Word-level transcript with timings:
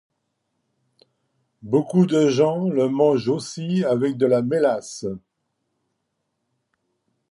Beaucoup 1.61 2.07
de 2.07 2.27
gens 2.27 2.67
le 2.67 2.89
mangent 2.89 3.27
aussi 3.29 3.83
avec 3.85 4.17
de 4.17 4.25
la 4.25 4.41
mélasse. 4.41 5.05